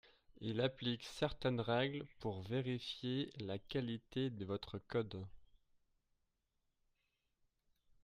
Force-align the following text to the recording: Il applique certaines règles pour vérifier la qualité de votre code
Il 0.39 0.61
applique 0.61 1.03
certaines 1.03 1.59
règles 1.61 2.07
pour 2.21 2.41
vérifier 2.41 3.31
la 3.39 3.59
qualité 3.59 4.31
de 4.31 4.45
votre 4.45 4.79
code 4.79 5.23